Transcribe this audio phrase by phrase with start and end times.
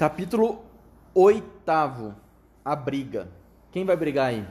[0.00, 0.64] Capítulo
[1.14, 2.14] oitavo.
[2.64, 3.28] A briga.
[3.70, 4.48] Quem vai brigar aí?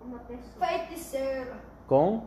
[0.00, 0.66] Uma pessoa.
[0.66, 1.60] Feiticeira.
[1.86, 2.26] Com?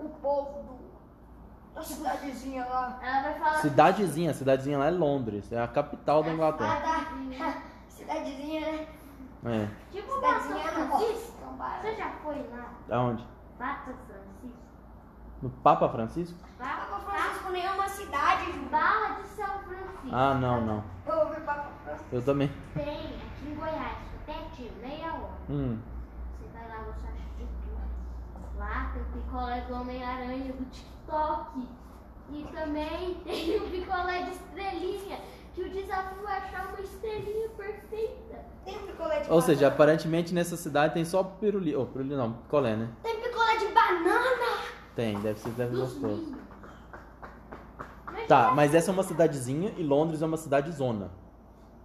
[0.00, 2.98] O povo do, da cidadezinha lá.
[3.00, 3.60] Ela vai falar.
[3.60, 4.32] Cidadezinha.
[4.32, 5.52] A cidadezinha lá é Londres.
[5.52, 6.80] É a capital da Ah, Inglaterra.
[6.80, 7.62] tá.
[7.86, 8.88] Cidadezinha, né?
[9.44, 9.68] É.
[9.92, 10.98] Tipo Papa Cidadezinha não.
[10.98, 11.32] Francisco.
[11.80, 12.74] Você já foi lá?
[12.90, 13.24] Aonde?
[13.56, 14.58] Papa Francisco?
[15.40, 16.38] No Papa Francisco?
[16.58, 18.50] Papa Francisco nem é uma cidade.
[18.72, 19.21] Barra de.
[20.10, 20.84] Ah, não, não.
[21.06, 22.08] Eu ouvi Papa Francisco.
[22.12, 22.50] Eu também.
[22.74, 25.32] Tem aqui em Goiás, pertinho, meia hora.
[25.48, 25.78] Hum.
[26.40, 28.58] Você vai lá, você acha de tudo.
[28.58, 31.68] Lá tem o picolé do Homem-Aranha do TikTok.
[32.30, 35.18] E também tem o picolé de estrelinha.
[35.54, 38.40] Que o desafio é achar uma estrelinha perfeita.
[38.64, 39.74] Tem picolé de Ou seja, banana.
[39.74, 41.78] aparentemente nessa cidade tem só pirulito.
[41.80, 42.88] Oh, pirulito não, picolé, né?
[43.02, 44.62] Tem picolé de banana.
[44.96, 46.34] Tem, deve ser deve gostoso.
[48.28, 51.10] Tá, mas essa é uma cidadezinha e Londres é uma cidade zona,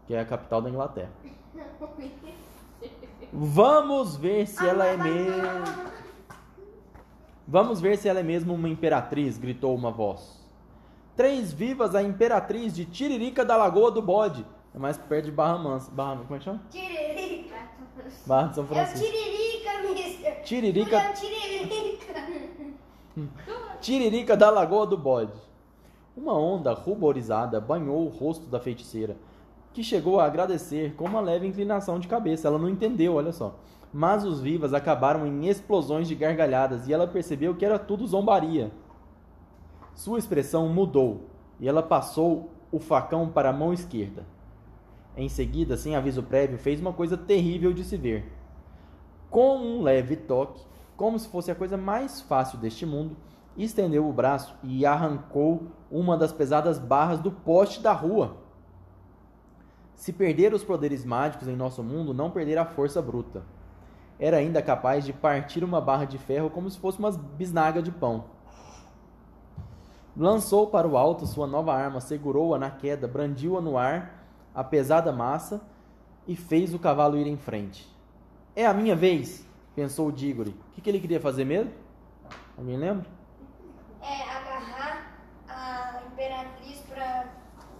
[0.06, 1.12] que é a capital da Inglaterra.
[3.32, 5.98] Vamos ver se ela é mesmo.
[7.48, 10.46] Vamos ver se ela é mesmo uma imperatriz, gritou uma voz.
[11.16, 14.46] Três vivas a imperatriz de Tiririca da Lagoa do Bode.
[14.76, 15.90] É mais perto de Barra Mansa.
[15.92, 16.62] Barra, como é que chama?
[16.70, 17.56] Tiririca.
[18.26, 19.06] Barra de São É o Francisco.
[19.06, 20.44] Tiririca, mister.
[20.44, 22.14] Tiririca, É Tiririca.
[23.82, 25.47] Tiririca da Lagoa do Bode.
[26.18, 29.16] Uma onda ruborizada banhou o rosto da feiticeira,
[29.72, 32.48] que chegou a agradecer com uma leve inclinação de cabeça.
[32.48, 33.56] Ela não entendeu, olha só.
[33.94, 38.72] Mas os vivas acabaram em explosões de gargalhadas e ela percebeu que era tudo zombaria.
[39.94, 41.28] Sua expressão mudou
[41.60, 44.26] e ela passou o facão para a mão esquerda.
[45.16, 48.26] Em seguida, sem aviso prévio, fez uma coisa terrível de se ver.
[49.30, 50.66] Com um leve toque,
[50.96, 53.16] como se fosse a coisa mais fácil deste mundo,
[53.64, 58.38] estendeu o braço e arrancou uma das pesadas barras do poste da rua.
[59.96, 63.44] Se perder os poderes mágicos em nosso mundo, não perder a força bruta.
[64.20, 67.92] Era ainda capaz de partir uma barra de ferro como se fosse uma bisnaga de
[67.92, 68.26] pão.
[70.16, 75.12] Lançou para o alto sua nova arma, segurou-a na queda, brandiu-a no ar, a pesada
[75.12, 75.62] massa,
[76.28, 77.88] e fez o cavalo ir em frente.
[78.56, 80.50] É a minha vez, pensou o Diggory.
[80.50, 81.72] O que, que ele queria fazer mesmo?
[82.58, 83.17] Alguém lembra?
[84.10, 85.18] É agarrar
[85.50, 87.26] a imperatriz pra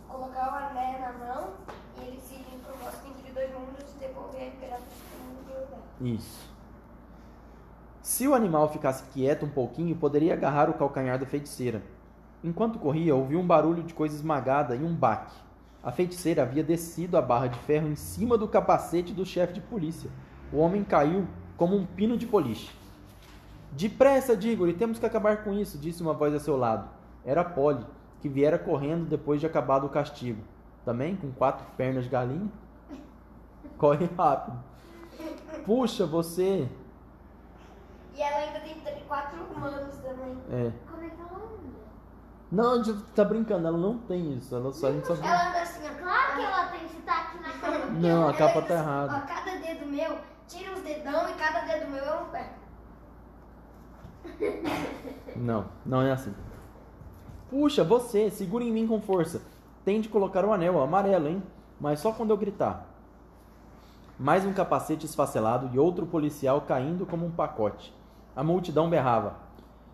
[0.10, 1.54] colocar o anel na mão
[1.98, 5.80] e eles irem pro bosque entre dois mundos e devolver a imperatriz pro mundo lugar.
[6.02, 6.50] Isso.
[8.02, 11.82] Se o animal ficasse quieto um pouquinho, poderia agarrar o calcanhar da feiticeira.
[12.44, 15.36] Enquanto corria, ouviu um barulho de coisa esmagada e um baque.
[15.84, 19.62] A feiticeira havia descido a barra de ferro em cima do capacete do chefe de
[19.62, 20.10] polícia.
[20.52, 22.70] O homem caiu como um pino de boliche.
[23.72, 26.90] Depressa, Diggory, temos que acabar com isso, disse uma voz a seu lado.
[27.26, 27.86] Era Polly,
[28.22, 30.42] que viera correndo depois de acabado o castigo.
[30.86, 32.50] Também com quatro pernas de galinha.
[33.78, 34.58] Corre rápido.
[35.66, 36.68] Puxa, você.
[38.16, 38.78] E ela ainda tem
[39.08, 40.38] quatro humanos também.
[40.52, 40.72] É.
[40.90, 41.58] Como é que ela anda?
[42.52, 44.56] Não, a gente tá brincando, ela não tem isso.
[44.56, 45.16] Ela só, a gente só...
[45.16, 46.02] Ela anda assim, ó.
[46.02, 47.86] Claro que ela tem, se tá aqui na cama.
[48.00, 49.16] Não, a capa tá errada.
[49.16, 50.18] Ó, cada dedo meu,
[50.48, 52.50] tira os dedão e cada dedo meu é um pé.
[55.36, 56.34] Não, não é assim.
[57.50, 59.42] Puxa, você, segura em mim com força.
[59.86, 61.44] Tente colocar o anel amarelo, hein?
[61.80, 62.86] Mas só quando eu gritar.
[64.20, 67.94] Mais um capacete esfacelado e outro policial caindo como um pacote.
[68.36, 69.36] A multidão berrava: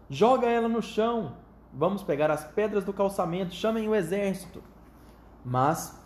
[0.10, 1.34] Joga ela no chão!
[1.74, 4.64] Vamos pegar as pedras do calçamento, chamem o exército!
[5.44, 6.00] Mas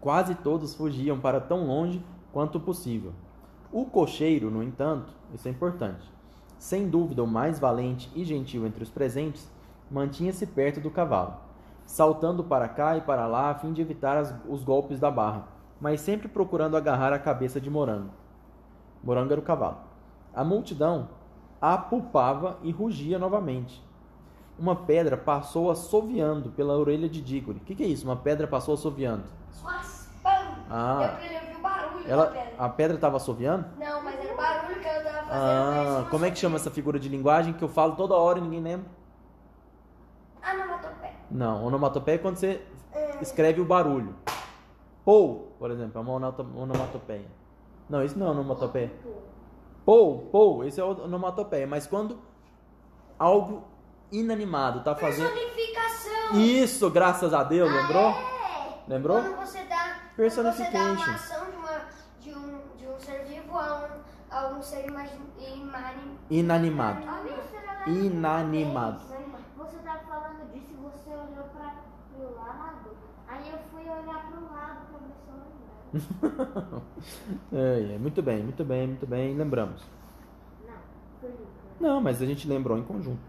[0.00, 3.12] quase todos fugiam para tão longe quanto possível.
[3.70, 6.10] O cocheiro, no entanto, isso é importante,
[6.58, 9.50] sem dúvida o mais valente e gentil entre os presentes,
[9.90, 11.34] mantinha-se perto do cavalo,
[11.86, 15.44] saltando para cá e para lá a fim de evitar as- os golpes da barra,
[15.80, 18.10] mas sempre procurando agarrar a cabeça de Morango.
[19.02, 19.78] Morango era o cavalo.
[20.34, 21.08] A multidão
[21.60, 23.82] apupava e rugia novamente.
[24.58, 27.58] Uma pedra passou assoviando pela orelha de Diggory.
[27.58, 28.04] O que, que é isso?
[28.04, 29.22] Uma pedra passou assoviando?
[30.70, 30.98] Ah.
[30.98, 32.52] Deu pra ele ouvir o barulho da Ela, pedra.
[32.58, 33.64] a pedra estava assoviando?
[33.78, 35.17] Não, mas era o barulho que ela tava fazendo.
[35.30, 38.42] Ah, como é que chama essa figura de linguagem que eu falo toda hora e
[38.42, 38.86] ninguém lembra?
[40.42, 41.14] Onomatopeia.
[41.30, 42.62] Não, onomatopeia é quando você
[43.20, 44.14] escreve o barulho.
[45.04, 46.12] Pou, por exemplo, é uma
[46.56, 47.26] onomatopeia.
[47.88, 48.92] Não, isso não é onomatopeia.
[49.84, 51.66] Pou, pou, esse é onomatopeia.
[51.66, 52.18] Mas quando
[53.18, 53.64] algo
[54.12, 55.30] inanimado tá fazendo.
[55.30, 56.40] Personificação.
[56.40, 58.10] Isso, graças a Deus, lembrou?
[58.10, 58.38] É.
[58.86, 59.20] Lembrou?
[59.20, 60.72] Quando você dá, Personification.
[60.72, 61.37] Quando você dá uma ação
[62.20, 67.00] de, um, de um ser vivo a um, a um ser imagin, imani, Inanimado.
[67.24, 69.00] Mister, ela- Inanimado.
[69.56, 71.74] Você tá falando disso e você olhou pra
[72.14, 72.90] pro lado.
[73.28, 75.34] Aí eu fui olhar pro lado começou
[76.22, 76.80] a.
[77.56, 79.82] É, é, muito bem, muito bem, muito bem, lembramos.
[80.66, 80.74] Não,
[81.20, 81.46] foi Lucas.
[81.80, 83.20] Não, mas a gente lembrou em conjunto.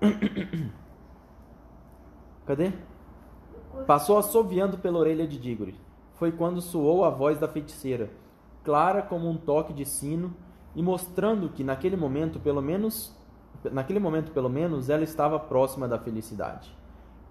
[2.46, 2.72] Cadê?
[3.86, 5.78] Passou assoviando pela orelha de Diggory.
[6.14, 8.10] Foi quando soou a voz da feiticeira,
[8.64, 10.34] clara como um toque de sino,
[10.74, 13.16] e mostrando que naquele momento, pelo menos,
[13.72, 16.76] naquele momento, pelo menos, ela estava próxima da felicidade.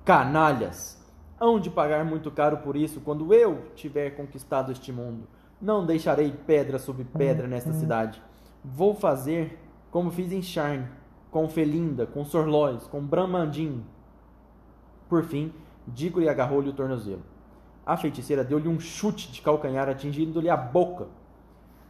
[0.04, 0.98] Canalhas!
[1.40, 5.28] Hão de pagar muito caro por isso quando eu tiver conquistado este mundo.
[5.62, 8.22] Não deixarei pedra sobre pedra nesta cidade.
[8.64, 9.60] Vou fazer
[9.92, 10.88] como fiz em Sharn,
[11.32, 13.84] com Felinda, com Sorlois, com Bramandin.
[15.08, 15.54] Por fim,
[15.88, 17.24] Diggory agarrou-lhe o tornozelo.
[17.88, 21.08] A feiticeira deu-lhe um chute de calcanhar, atingindo-lhe a boca.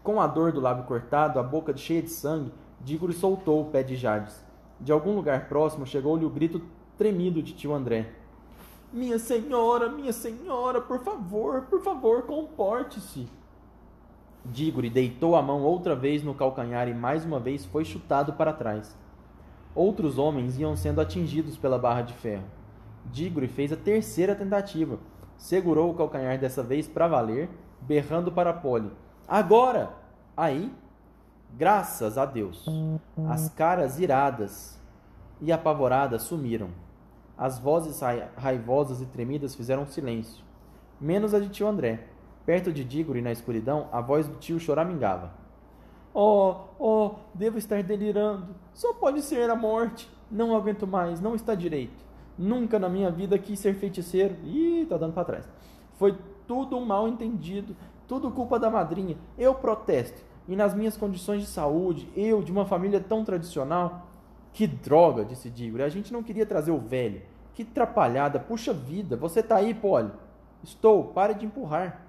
[0.03, 3.81] Com a dor do lábio cortado, a boca cheia de sangue, Diggory soltou o pé
[3.81, 4.45] de Jades.
[4.79, 6.61] De algum lugar próximo chegou-lhe o grito
[6.99, 8.11] tremido de tio André.
[8.93, 13.27] Minha senhora, minha senhora, por favor, por favor, comporte-se.
[14.45, 18.53] Diggory deitou a mão outra vez no calcanhar e mais uma vez foi chutado para
[18.53, 18.95] trás.
[19.73, 22.45] Outros homens iam sendo atingidos pela barra de ferro.
[23.05, 24.99] Diggory fez a terceira tentativa.
[25.37, 27.49] Segurou o calcanhar dessa vez para valer,
[27.81, 28.91] berrando para Polly.
[29.27, 29.91] Agora!
[30.35, 30.71] Aí,
[31.57, 32.65] graças a Deus,
[33.29, 34.79] as caras iradas
[35.41, 36.69] e apavoradas sumiram.
[37.37, 40.43] As vozes rai- raivosas e tremidas fizeram silêncio,
[40.99, 42.07] menos a de tio André.
[42.45, 45.31] Perto de Diggory, na escuridão, a voz do tio choramingava.
[46.13, 48.55] Oh, oh, devo estar delirando.
[48.73, 50.09] Só pode ser a morte.
[50.31, 52.05] Não aguento mais, não está direito.
[52.37, 54.35] Nunca na minha vida quis ser feiticeiro.
[54.43, 55.49] Ih, tá dando para trás.
[55.97, 56.17] Foi
[56.47, 57.75] tudo um mal entendido,
[58.07, 59.17] tudo culpa da madrinha.
[59.37, 60.21] Eu protesto.
[60.47, 64.07] E nas minhas condições de saúde, eu, de uma família tão tradicional.
[64.53, 65.83] Que droga, disse Diggory.
[65.83, 67.21] A gente não queria trazer o velho.
[67.53, 68.39] Que trapalhada.
[68.39, 70.11] Puxa vida, você tá aí, Polly.
[70.63, 72.01] Estou, pare de empurrar.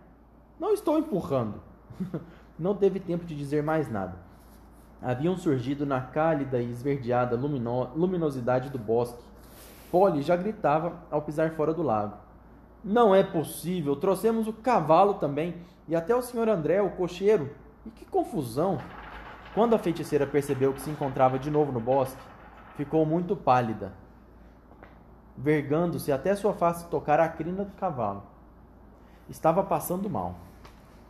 [0.58, 1.60] Não estou empurrando.
[2.58, 4.16] Não teve tempo de dizer mais nada.
[5.00, 9.22] Haviam surgido na cálida e esverdeada lumino- luminosidade do bosque.
[9.90, 12.16] Polly já gritava ao pisar fora do lago.
[12.84, 15.56] Não é possível, trouxemos o cavalo também
[15.88, 17.50] e até o senhor André, o cocheiro.
[17.84, 18.78] E que confusão!
[19.54, 22.22] Quando a feiticeira percebeu que se encontrava de novo no bosque,
[22.76, 23.92] ficou muito pálida,
[25.36, 28.22] vergando-se até sua face tocar a crina do cavalo.
[29.28, 30.36] Estava passando mal.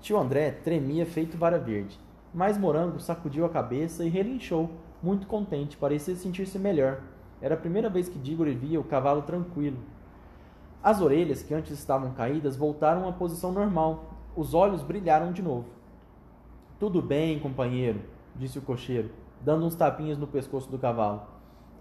[0.00, 1.98] Tio André tremia feito vara verde,
[2.32, 4.70] mas Morango sacudiu a cabeça e relinchou,
[5.02, 7.02] muito contente, parecia sentir-se melhor.
[7.40, 9.78] Era a primeira vez que Diggory via o cavalo tranquilo.
[10.82, 14.14] As orelhas, que antes estavam caídas, voltaram à posição normal.
[14.34, 15.66] Os olhos brilharam de novo.
[16.78, 18.00] Tudo bem, companheiro,
[18.36, 21.22] disse o cocheiro, dando uns tapinhas no pescoço do cavalo.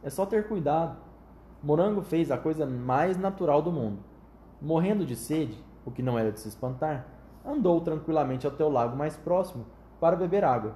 [0.03, 0.97] É só ter cuidado.
[1.61, 3.99] Morango fez a coisa mais natural do mundo.
[4.61, 7.05] Morrendo de sede, o que não era de se espantar,
[7.45, 9.65] andou tranquilamente até o lago mais próximo
[9.99, 10.73] para beber água.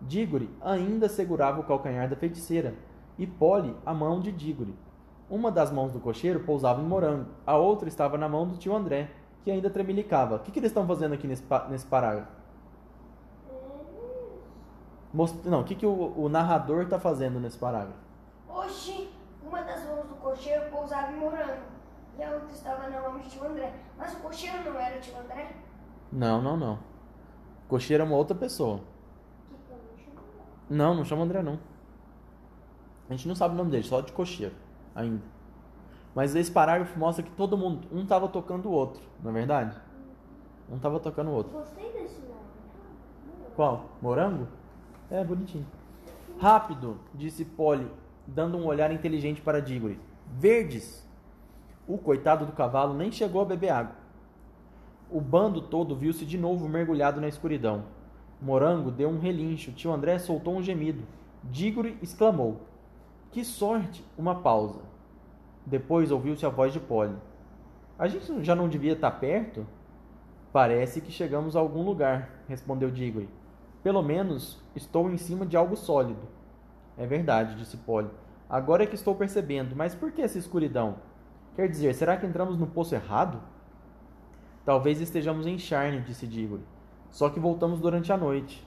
[0.00, 2.74] Diggory ainda segurava o calcanhar da feiticeira
[3.18, 4.74] e Polly a mão de Diggory.
[5.28, 8.74] Uma das mãos do cocheiro pousava em Morango, a outra estava na mão do tio
[8.74, 9.10] André,
[9.44, 10.36] que ainda tremelicava.
[10.36, 12.30] O que, que eles estão fazendo aqui nesse, nesse parágrafo?
[15.12, 17.98] Most- Não, o que, que o, o narrador está fazendo nesse parágrafo?
[18.48, 19.10] Oxi,
[19.42, 21.62] uma das mãos do cocheiro pousava em morango
[22.18, 23.72] e a outra estava na mão de tio André.
[23.96, 25.52] Mas o cocheiro não era o tio André?
[26.12, 26.78] Não, não, não.
[27.68, 28.80] Cocheiro é uma outra pessoa.
[30.68, 31.58] Não, não chama André, não.
[33.08, 34.54] A gente não sabe o nome dele, só de cocheiro,
[34.94, 35.22] ainda.
[36.14, 39.76] Mas esse parágrafo mostra que todo mundo, um tava tocando o outro, não é verdade?
[40.70, 41.52] Um tava tocando o outro.
[41.52, 42.40] Gostei desse nome.
[43.56, 43.86] Qual?
[44.02, 44.46] Morango?
[45.10, 45.66] É, bonitinho.
[46.38, 47.90] Rápido, disse Polly,
[48.26, 49.98] dando um olhar inteligente para Diggory.
[50.26, 51.06] Verdes!
[51.86, 53.96] O coitado do cavalo nem chegou a beber água.
[55.10, 57.84] O bando todo viu-se de novo mergulhado na escuridão.
[58.40, 61.02] Morango deu um relincho, tio André soltou um gemido.
[61.42, 62.60] Diggory exclamou:
[63.30, 64.02] Que sorte!
[64.16, 64.80] Uma pausa.
[65.66, 67.14] Depois ouviu-se a voz de Polly.
[67.98, 69.66] A gente já não devia estar perto?
[70.50, 73.28] Parece que chegamos a algum lugar, respondeu Diggory.
[73.82, 76.22] Pelo menos estou em cima de algo sólido.
[76.96, 78.08] É verdade, disse Polly.
[78.48, 80.96] Agora é que estou percebendo, mas por que essa escuridão?
[81.54, 83.42] Quer dizer, será que entramos no poço errado?
[84.64, 86.62] Talvez estejamos em Charne, disse Diggory.
[87.10, 88.66] Só que voltamos durante a noite.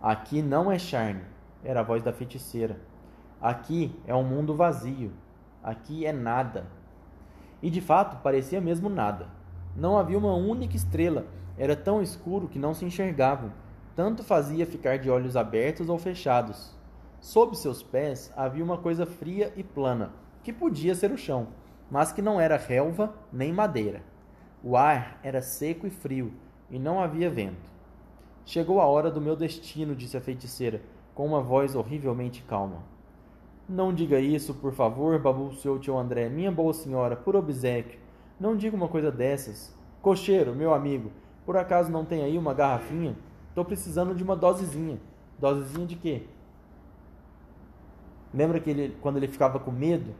[0.00, 1.22] Aqui não é Charne,
[1.64, 2.78] era a voz da feiticeira.
[3.40, 5.12] Aqui é um mundo vazio.
[5.62, 6.66] Aqui é nada.
[7.62, 9.28] E de fato parecia mesmo nada.
[9.76, 11.26] Não havia uma única estrela.
[11.56, 13.52] Era tão escuro que não se enxergavam.
[13.94, 16.76] Tanto fazia ficar de olhos abertos ou fechados.
[17.20, 21.48] Sob seus pés havia uma coisa fria e plana, que podia ser o chão,
[21.90, 24.02] mas que não era relva nem madeira.
[24.62, 26.32] O ar era seco e frio,
[26.70, 27.70] e não havia vento.
[28.44, 30.80] Chegou a hora do meu destino, disse a feiticeira,
[31.12, 32.82] com uma voz horrivelmente calma.
[33.68, 36.28] Não diga isso, por favor, balbuciou tio André.
[36.28, 37.98] Minha boa senhora, por obsequio.
[38.40, 39.74] Não diga uma coisa dessas.
[40.00, 41.10] Cocheiro, meu amigo,
[41.44, 43.16] por acaso não tem aí uma garrafinha?
[43.54, 44.98] Tô precisando de uma dosezinha.
[45.38, 46.22] Dosezinha de quê?
[48.32, 50.14] Lembra que ele, quando ele ficava com medo,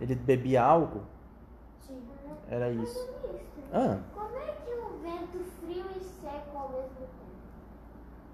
[0.00, 1.02] ele bebia álcool?
[1.80, 2.00] Sim.
[2.48, 2.98] Era isso.
[2.98, 3.40] Ministro,
[3.72, 7.12] Ah, como é que o vento frio e seco ao mesmo tempo?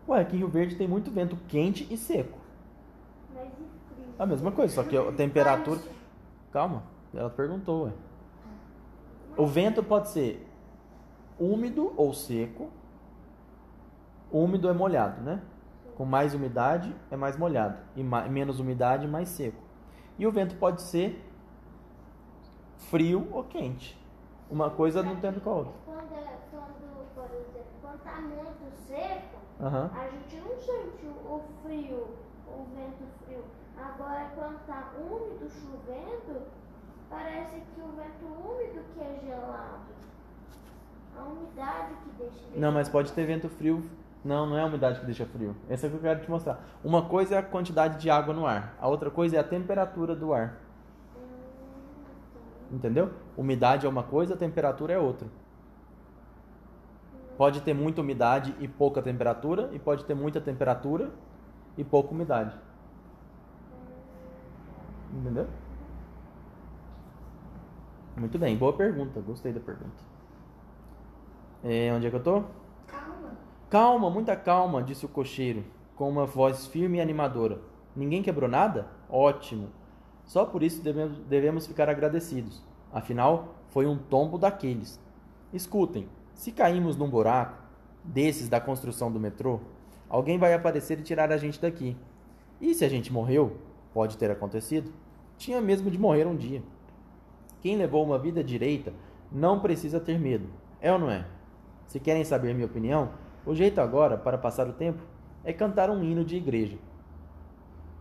[0.08, 2.38] ué, aqui em Rio Verde tem muito vento quente e seco.
[3.34, 3.79] Mas e?
[4.20, 5.80] A mesma coisa, só que a temperatura.
[6.52, 6.82] Calma,
[7.14, 7.92] ela perguntou, ué.
[9.34, 10.46] O vento pode ser
[11.38, 12.68] úmido ou seco.
[14.30, 15.40] Úmido é molhado, né?
[15.96, 17.78] Com mais umidade é mais molhado.
[17.96, 19.56] E ma- menos umidade, mais seco.
[20.18, 21.24] E o vento pode ser
[22.76, 23.98] frio ou quente.
[24.50, 25.72] Uma coisa não tem a ver com a outra.
[25.86, 29.90] Quando, é- quando, por exemplo, quando tá muito seco, Aham.
[29.94, 32.06] a gente não sente o frio,
[32.54, 33.44] o vento frio.
[33.76, 36.42] Agora, quando tá úmido, chovendo,
[37.08, 39.90] parece que o vento úmido que é gelado.
[41.18, 43.82] A umidade que deixa Não, mas pode ter vento frio.
[44.24, 45.56] Não, não é a umidade que deixa frio.
[45.68, 46.62] Essa é o que eu quero te mostrar.
[46.84, 48.74] Uma coisa é a quantidade de água no ar.
[48.78, 50.56] A outra coisa é a temperatura do ar.
[52.70, 53.10] Entendeu?
[53.36, 55.26] Umidade é uma coisa, temperatura é outra.
[57.36, 61.10] Pode ter muita umidade e pouca temperatura, e pode ter muita temperatura
[61.76, 62.56] e pouca umidade.
[65.12, 65.46] Entendeu?
[68.16, 69.20] Muito bem, boa pergunta.
[69.20, 70.02] Gostei da pergunta.
[71.64, 72.44] É, onde é que eu tô?
[72.86, 73.32] Calma.
[73.68, 75.64] Calma, muita calma, disse o cocheiro,
[75.96, 77.60] com uma voz firme e animadora.
[77.94, 78.88] Ninguém quebrou nada?
[79.08, 79.68] Ótimo.
[80.24, 82.62] Só por isso devemos, devemos ficar agradecidos.
[82.92, 85.00] Afinal, foi um tombo daqueles.
[85.52, 87.58] Escutem, se caímos num buraco
[88.04, 89.60] desses da construção do metrô,
[90.10, 91.96] alguém vai aparecer e tirar a gente daqui.
[92.60, 93.56] E se a gente morreu?
[93.94, 94.92] Pode ter acontecido.
[95.38, 96.62] Tinha mesmo de morrer um dia.
[97.62, 98.92] Quem levou uma vida direita
[99.30, 100.48] não precisa ter medo,
[100.80, 101.26] é ou não é?
[101.86, 103.10] Se querem saber minha opinião,
[103.46, 105.02] o jeito agora, para passar o tempo,
[105.44, 106.76] é cantar um hino de igreja.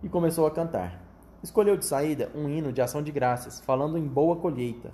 [0.03, 1.01] E começou a cantar.
[1.41, 4.91] Escolheu de saída um hino de ação de graças, falando em boa colheita.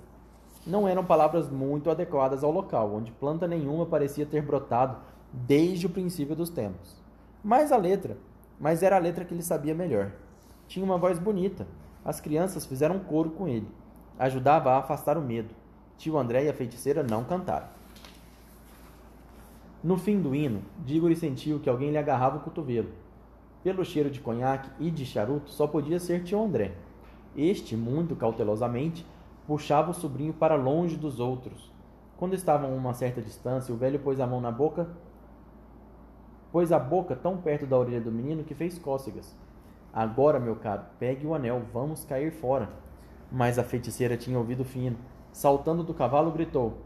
[0.66, 4.96] Não eram palavras muito adequadas ao local, onde planta nenhuma parecia ter brotado
[5.32, 7.05] desde o princípio dos tempos.
[7.48, 8.18] Mas a letra,
[8.58, 10.10] mas era a letra que ele sabia melhor.
[10.66, 11.64] Tinha uma voz bonita.
[12.04, 13.68] As crianças fizeram coro com ele.
[14.18, 15.54] Ajudava a afastar o medo.
[15.96, 17.68] Tio André e a feiticeira não cantaram.
[19.80, 22.88] No fim do hino, Diggory sentiu que alguém lhe agarrava o cotovelo.
[23.62, 26.72] Pelo cheiro de conhaque e de charuto, só podia ser tio André.
[27.36, 29.06] Este, muito cautelosamente,
[29.46, 31.72] puxava o sobrinho para longe dos outros.
[32.16, 34.88] Quando estavam a uma certa distância, o velho pôs a mão na boca,
[36.56, 39.36] pôs a boca tão perto da orelha do menino que fez cócegas.
[39.92, 42.70] Agora, meu caro, pegue o anel, vamos cair fora.
[43.30, 44.96] Mas a feiticeira tinha ouvido fino.
[45.30, 46.78] Saltando do cavalo, gritou: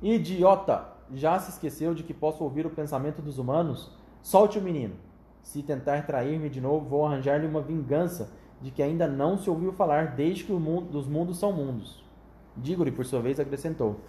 [0.00, 0.86] Idiota!
[1.12, 3.94] Já se esqueceu de que posso ouvir o pensamento dos humanos?
[4.22, 4.94] Solte o menino.
[5.42, 9.70] Se tentar trair-me de novo, vou arranjar-lhe uma vingança de que ainda não se ouviu
[9.70, 12.02] falar desde que o mundo, dos mundos são mundos.
[12.56, 14.00] Diggory, por sua vez, acrescentou: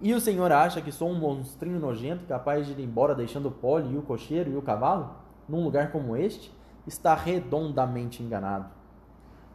[0.00, 3.52] E o senhor acha que sou um monstrinho nojento capaz de ir embora deixando o
[3.52, 5.10] Polly e o cocheiro e o cavalo?
[5.46, 6.50] Num lugar como este?
[6.86, 8.70] Está redondamente enganado.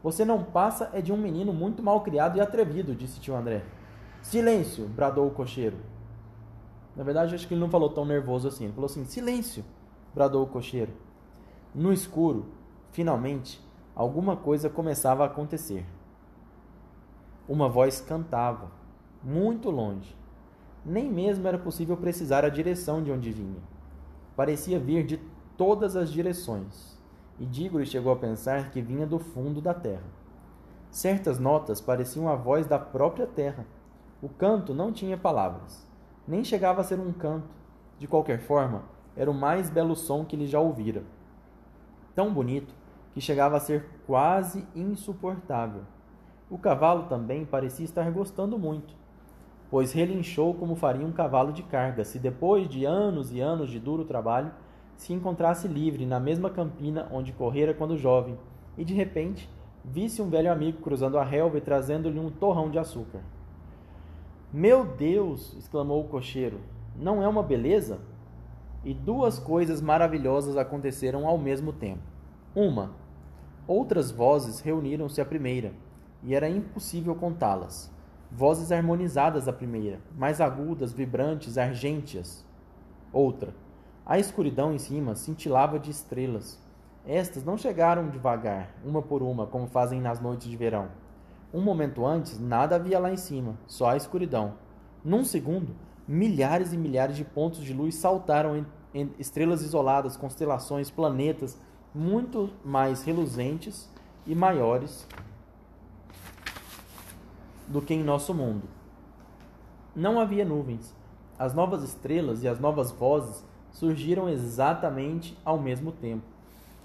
[0.04, 3.64] Você não passa é de um menino muito mal criado e atrevido, disse tio André.
[4.22, 4.88] Silêncio!
[4.88, 5.78] bradou o cocheiro.
[6.96, 8.66] Na verdade, acho que ele não falou tão nervoso assim.
[8.66, 9.66] Ele falou assim: Silêncio!
[10.14, 10.92] bradou o cocheiro.
[11.74, 12.46] No escuro,
[12.92, 13.60] finalmente,
[13.96, 15.86] alguma coisa começava a acontecer.
[17.50, 18.70] Uma voz cantava,
[19.24, 20.16] muito longe.
[20.86, 23.60] Nem mesmo era possível precisar a direção de onde vinha.
[24.36, 25.18] Parecia vir de
[25.58, 26.96] todas as direções,
[27.40, 30.04] e Diggory chegou a pensar que vinha do fundo da terra.
[30.92, 33.66] Certas notas pareciam a voz da própria terra.
[34.22, 35.86] O canto não tinha palavras,
[36.28, 37.56] nem chegava a ser um canto.
[37.98, 38.84] De qualquer forma,
[39.16, 41.04] era o mais belo som que ele já ouvira.
[42.14, 42.74] Tão bonito
[43.14, 45.82] que chegava a ser quase insuportável.
[46.50, 48.94] O cavalo também parecia estar gostando muito,
[49.70, 53.80] pois relinchou como faria um cavalo de carga se depois de anos e anos de
[53.80, 54.52] duro trabalho
[54.96, 58.38] se encontrasse livre na mesma campina onde correra quando jovem
[58.78, 59.50] e de repente
[59.84, 63.22] visse um velho amigo cruzando a relva e trazendo-lhe um torrão de açúcar.
[64.52, 65.56] Meu Deus!
[65.58, 66.60] exclamou o cocheiro.
[66.96, 68.00] Não é uma beleza?
[68.84, 72.02] E duas coisas maravilhosas aconteceram ao mesmo tempo.
[72.56, 72.92] Uma,
[73.68, 75.74] outras vozes reuniram-se à primeira,
[76.24, 77.92] e era impossível contá-las.
[78.32, 82.46] Vozes harmonizadas a primeira, mais agudas, vibrantes, argênteas.
[83.14, 83.54] Outra.
[84.06, 86.60] A escuridão em cima cintilava de estrelas.
[87.08, 90.90] Estas não chegaram devagar, uma por uma, como fazem nas noites de verão.
[91.54, 94.56] Um momento antes, nada havia lá em cima, só a escuridão.
[95.04, 95.76] Num segundo,
[96.08, 101.58] milhares e milhares de pontos de luz saltaram em, em estrelas isoladas, constelações, planetas
[101.94, 103.90] muito mais reluzentes
[104.28, 105.08] e maiores
[107.68, 108.64] do que em nosso mundo.
[109.96, 110.94] Não havia nuvens.
[111.38, 116.24] As novas estrelas e as novas vozes surgiram exatamente ao mesmo tempo.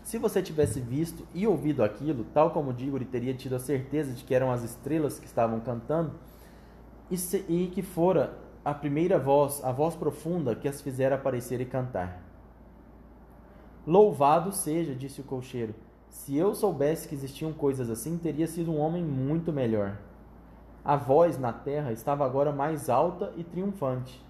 [0.03, 4.25] Se você tivesse visto e ouvido aquilo, tal como Diggory teria tido a certeza de
[4.25, 6.13] que eram as estrelas que estavam cantando,
[7.11, 11.61] e, se, e que fora a primeira voz, a voz profunda que as fizera aparecer
[11.61, 12.23] e cantar.
[13.87, 15.75] Louvado seja, disse o cocheiro.
[16.09, 19.97] Se eu soubesse que existiam coisas assim, teria sido um homem muito melhor.
[20.85, 24.25] A voz na terra estava agora mais alta e triunfante.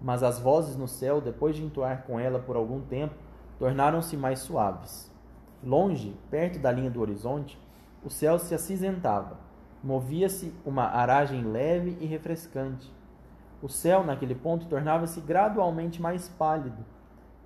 [0.00, 3.14] Mas as vozes no céu, depois de entoar com ela por algum tempo,
[3.58, 5.14] tornaram-se mais suaves.
[5.62, 7.58] Longe, perto da linha do horizonte,
[8.04, 9.38] o céu se acinzentava.
[9.82, 12.92] Movia-se uma aragem leve e refrescante.
[13.62, 16.84] O céu, naquele ponto, tornava-se gradualmente mais pálido.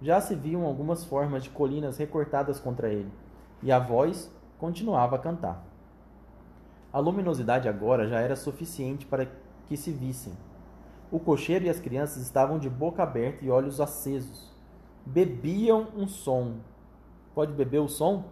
[0.01, 3.13] Já se viam algumas formas de colinas recortadas contra ele,
[3.63, 5.70] e a voz continuava a cantar.
[6.93, 9.29] A luminosidade agora já era suficiente para
[9.67, 10.33] que se vissem.
[11.11, 14.51] O cocheiro e as crianças estavam de boca aberta e olhos acesos.
[15.07, 16.57] Bebiam um som.
[17.35, 18.25] Pode beber o som?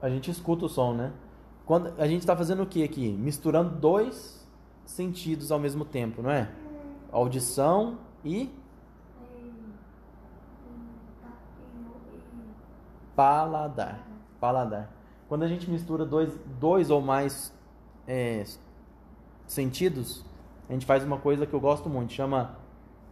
[0.00, 1.12] A gente escuta o som, né?
[1.64, 3.12] Quando a gente está fazendo o que aqui?
[3.12, 4.46] Misturando dois
[4.84, 6.50] sentidos ao mesmo tempo, não é?
[7.12, 8.50] Audição e
[13.14, 14.11] paladar
[14.42, 14.90] paladar.
[15.28, 17.54] Quando a gente mistura dois, dois ou mais
[18.08, 18.44] é,
[19.46, 20.24] sentidos,
[20.68, 22.56] a gente faz uma coisa que eu gosto muito, chama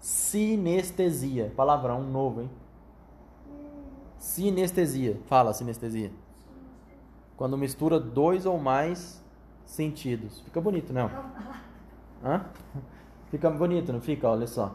[0.00, 1.52] sinestesia.
[1.56, 2.50] Palavrão novo, hein?
[4.18, 5.20] Sinestesia.
[5.26, 6.10] Fala, sinestesia.
[7.36, 9.24] Quando mistura dois ou mais
[9.64, 10.40] sentidos.
[10.40, 11.08] Fica bonito, não?
[12.24, 12.44] Hã?
[13.30, 14.28] Fica bonito, não fica?
[14.28, 14.74] Olha só.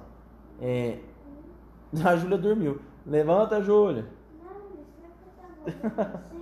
[0.62, 1.00] É...
[2.04, 2.80] A Júlia dormiu.
[3.06, 4.08] Levanta, Júlia.
[4.42, 6.36] Não,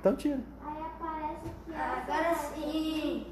[0.00, 0.40] Então tira.
[0.64, 3.26] Aí aparece que Agora essa sim.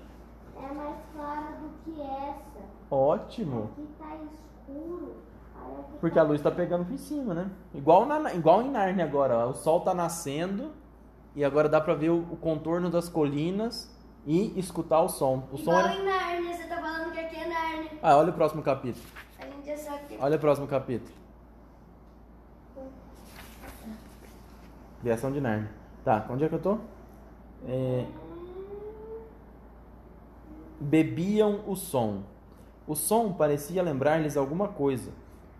[0.56, 2.66] é mais clara do que essa.
[2.90, 3.70] Ótimo.
[3.72, 5.16] Aqui tá escuro.
[5.54, 7.50] Aqui Porque tá a luz está pegando em cima, né?
[7.74, 9.36] Igual, na, igual em Narnia agora.
[9.46, 9.50] ó.
[9.50, 10.72] O sol está nascendo
[11.34, 13.94] e agora dá para ver o, o contorno das colinas
[14.26, 15.44] e escutar o som.
[15.52, 15.94] O som Igual era...
[15.94, 17.90] em Nárnia, você tá falando que aqui é Nárnia.
[18.02, 19.04] Ah, olha o próximo capítulo.
[19.38, 21.14] A gente já sabe que Olha o próximo capítulo.
[25.00, 25.70] Criação de Narnia.
[26.06, 26.78] Tá, onde é que eu tô?
[27.66, 28.06] É...
[30.78, 32.22] Bebiam o som.
[32.86, 35.10] O som parecia lembrar-lhes alguma coisa.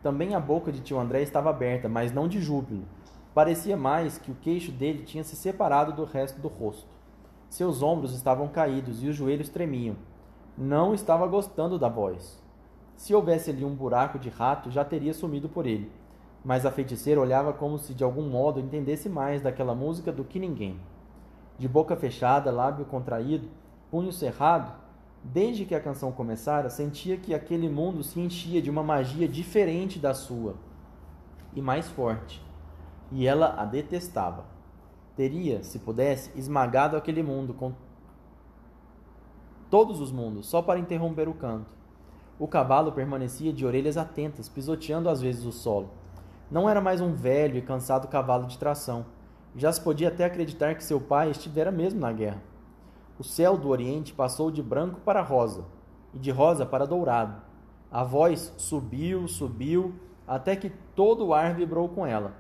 [0.05, 2.85] Também a boca de tio André estava aberta, mas não de júbilo.
[3.35, 6.87] Parecia mais que o queixo dele tinha se separado do resto do rosto.
[7.51, 9.97] Seus ombros estavam caídos e os joelhos tremiam.
[10.57, 12.41] Não estava gostando da voz.
[12.95, 15.91] Se houvesse ali um buraco de rato, já teria sumido por ele.
[16.47, 20.39] Mas a feiticeira olhava como se de algum modo entendesse mais daquela música do que
[20.39, 20.79] ninguém.
[21.59, 23.49] De boca fechada, lábio contraído,
[23.91, 24.73] punho cerrado,
[25.25, 29.99] desde que a canção começara, sentia que aquele mundo se enchia de uma magia diferente
[29.99, 30.55] da sua
[31.53, 32.41] e mais forte.
[33.11, 34.45] E ela a detestava.
[35.17, 37.73] Teria, se pudesse, esmagado aquele mundo com
[39.69, 41.75] todos os mundos, só para interromper o canto.
[42.39, 46.06] O cavalo permanecia de orelhas atentas, pisoteando às vezes o solo.
[46.49, 49.07] Não era mais um velho e cansado cavalo de tração.
[49.57, 52.41] Já se podia até acreditar que seu pai estivera mesmo na guerra.
[53.19, 55.65] O céu do Oriente passou de branco para rosa,
[56.15, 57.43] e de rosa para dourado.
[57.91, 59.95] A voz subiu, subiu,
[60.27, 62.35] até que todo o ar vibrou com ela.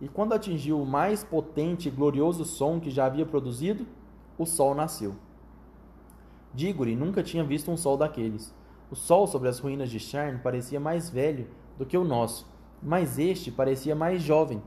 [0.00, 3.84] E quando atingiu o mais potente e glorioso som que já havia produzido,
[4.38, 5.16] o sol nasceu.
[6.54, 8.54] Diggory nunca tinha visto um sol daqueles.
[8.90, 12.46] O sol sobre as ruínas de Sharn parecia mais velho do que o nosso,
[12.82, 14.62] mas este parecia mais jovem.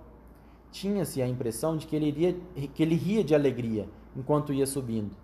[0.71, 2.35] Tinha-se a impressão de que ele, iria,
[2.73, 5.15] que ele ria de alegria enquanto ia subindo.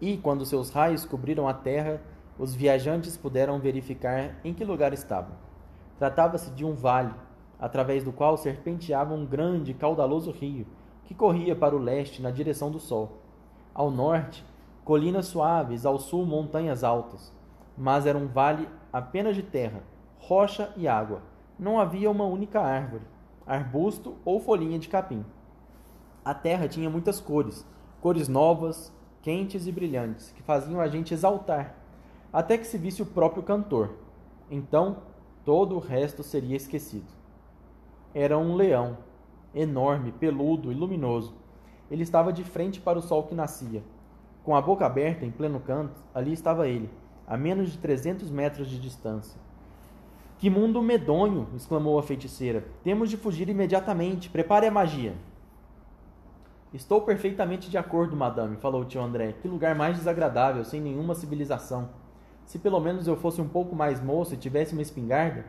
[0.00, 2.02] E, quando seus raios cobriram a terra,
[2.38, 5.34] os viajantes puderam verificar em que lugar estavam.
[5.98, 7.14] Tratava-se de um vale,
[7.58, 10.66] através do qual serpenteava um grande e caudaloso rio,
[11.04, 13.22] que corria para o leste na direção do sol.
[13.72, 14.44] Ao norte,
[14.84, 17.32] colinas suaves, ao sul, montanhas altas.
[17.76, 19.82] Mas era um vale apenas de terra,
[20.18, 21.22] rocha e água.
[21.58, 23.04] Não havia uma única árvore,
[23.46, 25.24] arbusto ou folhinha de capim.
[26.22, 27.66] A terra tinha muitas cores,
[28.00, 28.92] cores novas,
[29.22, 31.74] quentes e brilhantes, que faziam a gente exaltar,
[32.32, 33.94] até que se visse o próprio cantor.
[34.50, 34.98] Então,
[35.44, 37.10] todo o resto seria esquecido.
[38.12, 38.98] Era um leão,
[39.54, 41.34] enorme, peludo e luminoso.
[41.90, 43.82] Ele estava de frente para o sol que nascia.
[44.44, 46.90] Com a boca aberta, em pleno canto, ali estava ele,
[47.26, 49.40] a menos de trezentos metros de distância.
[50.38, 51.48] Que mundo medonho!
[51.56, 52.66] exclamou a feiticeira.
[52.82, 54.28] Temos de fugir imediatamente.
[54.28, 55.14] Prepare a magia.
[56.74, 59.32] Estou perfeitamente de acordo, madame, falou o tio André.
[59.40, 61.88] Que lugar mais desagradável, sem nenhuma civilização.
[62.44, 65.46] Se pelo menos eu fosse um pouco mais moço e tivesse uma espingarda.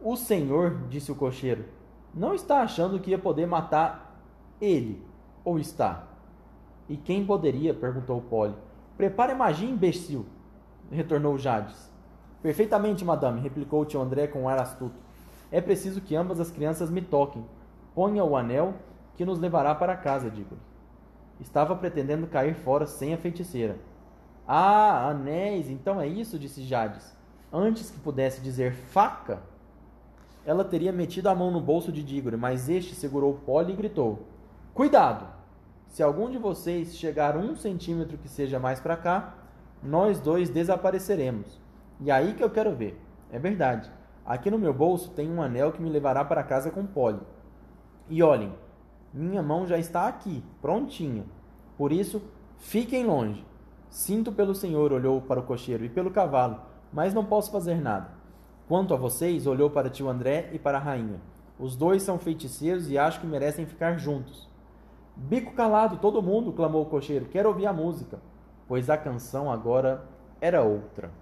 [0.00, 1.66] O senhor, disse o cocheiro,
[2.14, 4.24] não está achando que ia poder matar
[4.60, 5.04] ele,
[5.44, 6.08] ou está?
[6.88, 7.74] E quem poderia?
[7.74, 8.54] perguntou Polly.
[8.96, 10.24] Prepare a magia, imbecil,
[10.90, 11.91] retornou Jades.
[12.42, 15.00] Perfeitamente, madame, replicou o tio André com um ar astuto.
[15.50, 17.44] É preciso que ambas as crianças me toquem.
[17.94, 18.74] Ponha o anel
[19.14, 20.60] que nos levará para casa, digo-lhe.
[21.40, 23.76] Estava pretendendo cair fora sem a feiticeira.
[24.46, 27.16] Ah, anéis, então é isso, disse Jades.
[27.52, 29.40] Antes que pudesse dizer faca,
[30.44, 34.26] ela teria metido a mão no bolso de Diggory, mas este segurou Polly e gritou:
[34.74, 35.26] Cuidado!
[35.86, 39.34] Se algum de vocês chegar um centímetro que seja mais para cá,
[39.82, 41.61] nós dois desapareceremos.
[42.04, 43.00] E aí que eu quero ver.
[43.30, 43.88] É verdade.
[44.26, 47.20] Aqui no meu bolso tem um anel que me levará para casa com Polly.
[48.08, 48.52] E olhem,
[49.14, 51.24] minha mão já está aqui, prontinha.
[51.78, 52.20] Por isso,
[52.58, 53.46] fiquem longe.
[53.88, 56.60] Sinto pelo senhor, olhou para o cocheiro, e pelo cavalo,
[56.92, 58.10] mas não posso fazer nada.
[58.66, 61.20] Quanto a vocês, olhou para tio André e para a rainha.
[61.56, 64.50] Os dois são feiticeiros e acho que merecem ficar juntos.
[65.14, 67.26] Bico calado, todo mundo, clamou o cocheiro.
[67.26, 68.18] Quero ouvir a música.
[68.66, 70.02] Pois a canção agora
[70.40, 71.21] era outra.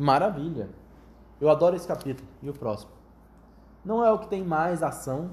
[0.00, 0.70] Maravilha!
[1.38, 2.26] Eu adoro esse capítulo.
[2.42, 2.90] E o próximo?
[3.84, 5.30] Não é o que tem mais ação,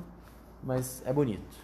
[0.61, 1.55] mas é bonito.